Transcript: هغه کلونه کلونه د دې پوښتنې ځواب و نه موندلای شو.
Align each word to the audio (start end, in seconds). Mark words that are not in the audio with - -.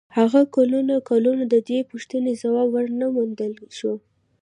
هغه 0.17 0.41
کلونه 0.55 0.93
کلونه 1.09 1.43
د 1.53 1.55
دې 1.69 1.79
پوښتنې 1.89 2.33
ځواب 2.41 2.67
و 2.71 2.75
نه 2.99 3.07
موندلای 3.15 3.69
شو. 3.77 3.93